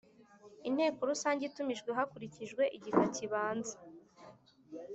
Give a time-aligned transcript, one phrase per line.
[0.67, 3.75] Inteko Rusange Itumijwe Hakurikijwe Igika kibanza